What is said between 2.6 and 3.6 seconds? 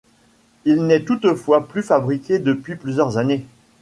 plusieurs années.